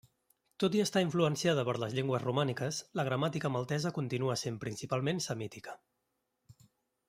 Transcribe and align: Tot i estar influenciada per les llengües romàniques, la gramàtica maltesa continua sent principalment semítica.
Tot 0.61 0.77
i 0.77 0.79
estar 0.83 1.03
influenciada 1.05 1.65
per 1.67 1.75
les 1.83 1.93
llengües 1.97 2.23
romàniques, 2.25 2.79
la 3.01 3.07
gramàtica 3.09 3.53
maltesa 3.59 3.95
continua 4.01 4.41
sent 4.45 4.61
principalment 4.67 5.23
semítica. 5.31 5.81